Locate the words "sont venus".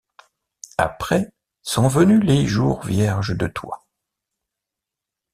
1.61-2.23